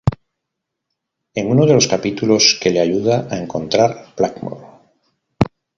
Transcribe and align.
En 1.35 1.51
uno 1.51 1.67
de 1.67 1.75
los 1.75 1.87
capítulos, 1.87 2.57
que 2.59 2.71
le 2.71 2.79
ayuda 2.79 3.27
a 3.29 3.37
encontrar 3.37 4.15
Blackmore. 4.17 4.65